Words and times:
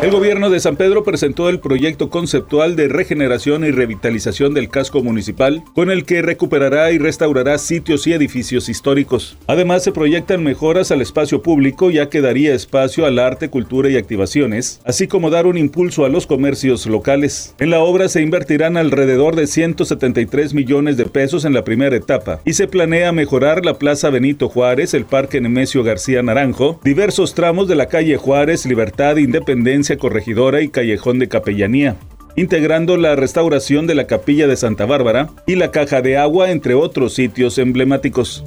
El 0.00 0.12
gobierno 0.12 0.48
de 0.48 0.60
San 0.60 0.76
Pedro 0.76 1.02
presentó 1.02 1.48
el 1.48 1.58
proyecto 1.58 2.08
conceptual 2.08 2.76
de 2.76 2.86
regeneración 2.86 3.64
y 3.64 3.72
revitalización 3.72 4.54
del 4.54 4.68
casco 4.68 5.02
municipal, 5.02 5.64
con 5.74 5.90
el 5.90 6.04
que 6.04 6.22
recuperará 6.22 6.92
y 6.92 6.98
restaurará 6.98 7.58
sitios 7.58 8.06
y 8.06 8.12
edificios 8.12 8.68
históricos. 8.68 9.36
Además, 9.48 9.82
se 9.82 9.90
proyectan 9.90 10.44
mejoras 10.44 10.92
al 10.92 11.02
espacio 11.02 11.42
público, 11.42 11.90
ya 11.90 12.08
que 12.08 12.20
daría 12.20 12.54
espacio 12.54 13.06
al 13.06 13.18
arte, 13.18 13.50
cultura 13.50 13.90
y 13.90 13.96
activaciones, 13.96 14.80
así 14.84 15.08
como 15.08 15.30
dar 15.30 15.46
un 15.46 15.58
impulso 15.58 16.04
a 16.04 16.08
los 16.08 16.28
comercios 16.28 16.86
locales. 16.86 17.56
En 17.58 17.70
la 17.70 17.80
obra 17.80 18.08
se 18.08 18.22
invertirán 18.22 18.76
alrededor 18.76 19.34
de 19.34 19.48
173 19.48 20.54
millones 20.54 20.96
de 20.96 21.06
pesos 21.06 21.44
en 21.44 21.54
la 21.54 21.64
primera 21.64 21.96
etapa, 21.96 22.40
y 22.44 22.52
se 22.52 22.68
planea 22.68 23.10
mejorar 23.10 23.64
la 23.64 23.78
Plaza 23.78 24.10
Benito 24.10 24.48
Juárez, 24.48 24.94
el 24.94 25.06
Parque 25.06 25.40
Nemesio 25.40 25.82
García 25.82 26.22
Naranjo, 26.22 26.78
diversos 26.84 27.34
tramos 27.34 27.66
de 27.66 27.74
la 27.74 27.88
calle 27.88 28.16
Juárez, 28.16 28.64
Libertad, 28.64 29.16
Independencia, 29.16 29.87
Corregidora 29.96 30.60
y 30.60 30.68
Callejón 30.68 31.18
de 31.18 31.28
Capellanía, 31.28 31.96
integrando 32.36 32.96
la 32.96 33.16
restauración 33.16 33.86
de 33.86 33.94
la 33.94 34.06
Capilla 34.06 34.46
de 34.46 34.56
Santa 34.56 34.84
Bárbara 34.84 35.30
y 35.46 35.54
la 35.54 35.70
Caja 35.70 36.02
de 36.02 36.18
Agua, 36.18 36.50
entre 36.50 36.74
otros 36.74 37.14
sitios 37.14 37.58
emblemáticos. 37.58 38.44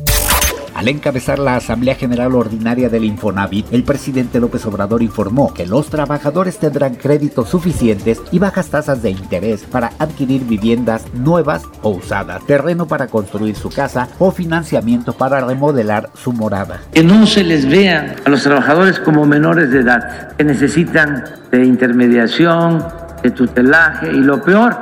Al 0.81 0.88
encabezar 0.88 1.38
la 1.38 1.58
Asamblea 1.58 1.94
General 1.94 2.34
Ordinaria 2.34 2.89
del 2.89 3.05
Infonavit, 3.05 3.72
el 3.72 3.84
presidente 3.84 4.39
López 4.39 4.66
Obrador 4.66 5.03
informó 5.03 5.53
que 5.53 5.67
los 5.67 5.91
trabajadores 5.91 6.58
tendrán 6.58 6.95
créditos 6.95 7.49
suficientes 7.49 8.20
y 8.31 8.39
bajas 8.39 8.72
tasas 8.72 9.03
de 9.03 9.12
interés 9.12 9.62
para 9.62 9.91
adquirir 9.99 10.44
viviendas 10.44 11.05
nuevas 11.13 11.66
o 11.84 11.91
usadas, 11.91 12.44
terreno 12.48 12.88
para 12.88 13.05
construir 13.05 13.55
su 13.55 13.70
casa 13.70 14.08
o 14.17 14.31
financiamiento 14.31 15.13
para 15.13 15.39
remodelar 15.42 16.09
su 16.16 16.33
morada. 16.33 16.81
Que 16.92 17.03
no 17.03 17.27
se 17.27 17.44
les 17.44 17.70
vea 17.70 18.16
a 18.25 18.30
los 18.31 18.42
trabajadores 18.42 19.00
como 19.00 19.23
menores 19.27 19.70
de 19.70 19.81
edad, 19.81 20.36
que 20.36 20.44
necesitan 20.44 21.25
de 21.52 21.64
intermediación, 21.64 22.83
de 23.22 23.30
tutelaje 23.30 24.08
y 24.11 24.17
lo 24.17 24.42
peor, 24.42 24.75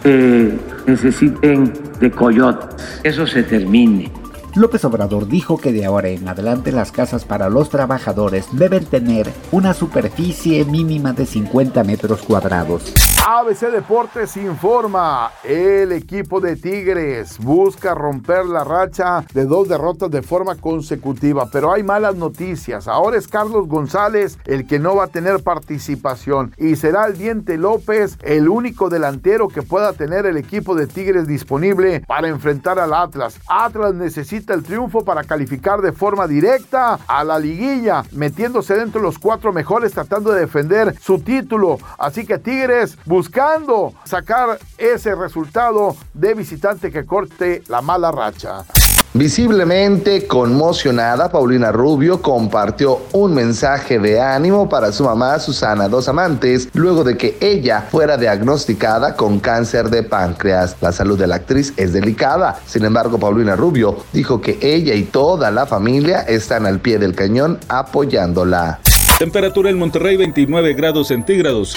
que 0.00 0.56
necesiten 0.86 1.72
de 1.98 2.08
coyotes. 2.12 3.00
Eso 3.02 3.26
se 3.26 3.42
termine. 3.42 4.12
López 4.56 4.84
Obrador 4.84 5.26
dijo 5.26 5.58
que 5.58 5.72
de 5.72 5.84
ahora 5.84 6.08
en 6.10 6.28
adelante 6.28 6.70
las 6.70 6.92
casas 6.92 7.24
para 7.24 7.48
los 7.48 7.70
trabajadores 7.70 8.46
deben 8.52 8.84
tener 8.84 9.28
una 9.50 9.74
superficie 9.74 10.64
mínima 10.64 11.12
de 11.12 11.26
50 11.26 11.82
metros 11.82 12.22
cuadrados. 12.22 13.13
ABC 13.26 13.70
Deportes 13.70 14.36
informa, 14.36 15.32
el 15.44 15.92
equipo 15.92 16.40
de 16.40 16.56
Tigres 16.56 17.38
busca 17.38 17.94
romper 17.94 18.44
la 18.44 18.64
racha 18.64 19.24
de 19.32 19.46
dos 19.46 19.66
derrotas 19.66 20.10
de 20.10 20.20
forma 20.20 20.56
consecutiva, 20.56 21.48
pero 21.50 21.72
hay 21.72 21.82
malas 21.82 22.16
noticias. 22.16 22.86
Ahora 22.86 23.16
es 23.16 23.26
Carlos 23.26 23.66
González 23.66 24.38
el 24.44 24.66
que 24.66 24.78
no 24.78 24.96
va 24.96 25.04
a 25.04 25.08
tener 25.08 25.42
participación 25.42 26.52
y 26.58 26.76
será 26.76 27.06
el 27.06 27.16
Diente 27.16 27.56
López 27.56 28.18
el 28.20 28.46
único 28.46 28.90
delantero 28.90 29.48
que 29.48 29.62
pueda 29.62 29.94
tener 29.94 30.26
el 30.26 30.36
equipo 30.36 30.74
de 30.74 30.86
Tigres 30.86 31.26
disponible 31.26 32.00
para 32.06 32.28
enfrentar 32.28 32.78
al 32.78 32.92
Atlas. 32.92 33.40
Atlas 33.48 33.94
necesita 33.94 34.52
el 34.52 34.64
triunfo 34.64 35.02
para 35.02 35.24
calificar 35.24 35.80
de 35.80 35.92
forma 35.92 36.26
directa 36.26 36.98
a 37.06 37.24
la 37.24 37.38
liguilla, 37.38 38.04
metiéndose 38.12 38.76
dentro 38.76 39.00
de 39.00 39.06
los 39.06 39.18
cuatro 39.18 39.50
mejores 39.50 39.94
tratando 39.94 40.30
de 40.30 40.40
defender 40.40 40.94
su 41.00 41.20
título. 41.20 41.78
Así 41.96 42.26
que 42.26 42.36
Tigres 42.36 42.98
buscando 43.14 43.94
sacar 44.02 44.58
ese 44.76 45.14
resultado 45.14 45.94
de 46.14 46.34
visitante 46.34 46.90
que 46.90 47.06
corte 47.06 47.62
la 47.68 47.80
mala 47.80 48.10
racha. 48.10 48.64
Visiblemente 49.12 50.26
conmocionada, 50.26 51.30
Paulina 51.30 51.70
Rubio 51.70 52.20
compartió 52.20 53.02
un 53.12 53.32
mensaje 53.32 54.00
de 54.00 54.20
ánimo 54.20 54.68
para 54.68 54.90
su 54.90 55.04
mamá 55.04 55.38
Susana 55.38 55.88
Dos 55.88 56.08
Amantes 56.08 56.68
luego 56.72 57.04
de 57.04 57.16
que 57.16 57.38
ella 57.40 57.82
fuera 57.82 58.16
diagnosticada 58.16 59.14
con 59.14 59.38
cáncer 59.38 59.90
de 59.90 60.02
páncreas. 60.02 60.74
La 60.80 60.90
salud 60.90 61.16
de 61.16 61.28
la 61.28 61.36
actriz 61.36 61.72
es 61.76 61.92
delicada. 61.92 62.58
Sin 62.66 62.84
embargo, 62.84 63.20
Paulina 63.20 63.54
Rubio 63.54 63.98
dijo 64.12 64.40
que 64.40 64.58
ella 64.60 64.94
y 64.94 65.04
toda 65.04 65.52
la 65.52 65.66
familia 65.66 66.22
están 66.22 66.66
al 66.66 66.80
pie 66.80 66.98
del 66.98 67.14
cañón 67.14 67.60
apoyándola. 67.68 68.80
Temperatura 69.20 69.70
en 69.70 69.78
Monterrey 69.78 70.16
29 70.16 70.74
grados 70.74 71.06
centígrados. 71.06 71.76